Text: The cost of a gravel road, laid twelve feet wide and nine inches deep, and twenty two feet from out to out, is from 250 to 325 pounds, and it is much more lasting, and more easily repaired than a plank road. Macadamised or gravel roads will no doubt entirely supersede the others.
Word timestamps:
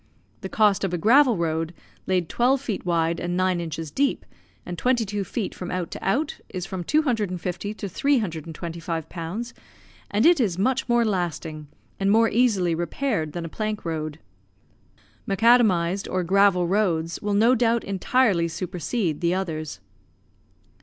The 0.39 0.49
cost 0.49 0.83
of 0.83 0.95
a 0.95 0.97
gravel 0.97 1.37
road, 1.37 1.75
laid 2.07 2.27
twelve 2.27 2.59
feet 2.59 2.87
wide 2.87 3.19
and 3.19 3.37
nine 3.37 3.61
inches 3.61 3.91
deep, 3.91 4.25
and 4.65 4.75
twenty 4.75 5.05
two 5.05 5.23
feet 5.23 5.53
from 5.53 5.69
out 5.69 5.91
to 5.91 6.03
out, 6.03 6.39
is 6.49 6.65
from 6.65 6.83
250 6.83 7.73
to 7.75 7.87
325 7.87 9.09
pounds, 9.09 9.53
and 10.09 10.25
it 10.25 10.39
is 10.39 10.57
much 10.57 10.89
more 10.89 11.05
lasting, 11.05 11.67
and 11.99 12.09
more 12.09 12.29
easily 12.31 12.73
repaired 12.73 13.33
than 13.33 13.45
a 13.45 13.47
plank 13.47 13.85
road. 13.85 14.17
Macadamised 15.27 16.07
or 16.11 16.23
gravel 16.23 16.65
roads 16.67 17.21
will 17.21 17.35
no 17.35 17.53
doubt 17.53 17.83
entirely 17.83 18.47
supersede 18.47 19.21
the 19.21 19.35
others. 19.35 19.81